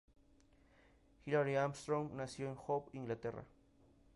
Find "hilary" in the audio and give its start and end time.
1.27-1.57